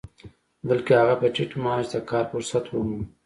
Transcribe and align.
بلکې 0.67 0.91
هغه 1.01 1.15
په 1.21 1.27
ټيټ 1.35 1.51
معاش 1.63 1.85
د 1.91 1.95
کار 2.09 2.25
فرصت 2.31 2.63
وموند. 2.69 3.05